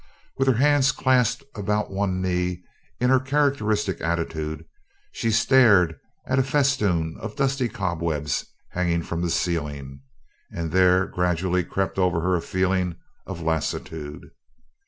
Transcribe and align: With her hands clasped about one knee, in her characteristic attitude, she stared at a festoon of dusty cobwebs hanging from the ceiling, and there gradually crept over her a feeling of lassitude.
With 0.35 0.47
her 0.47 0.55
hands 0.55 0.91
clasped 0.91 1.43
about 1.53 1.91
one 1.91 2.23
knee, 2.23 2.63
in 2.99 3.11
her 3.11 3.19
characteristic 3.19 4.01
attitude, 4.01 4.65
she 5.11 5.29
stared 5.29 5.95
at 6.25 6.39
a 6.39 6.43
festoon 6.43 7.17
of 7.19 7.35
dusty 7.35 7.69
cobwebs 7.69 8.47
hanging 8.71 9.03
from 9.03 9.21
the 9.21 9.29
ceiling, 9.29 10.01
and 10.49 10.71
there 10.71 11.05
gradually 11.05 11.63
crept 11.63 11.99
over 11.99 12.19
her 12.21 12.35
a 12.35 12.41
feeling 12.41 12.95
of 13.27 13.43
lassitude. 13.43 14.31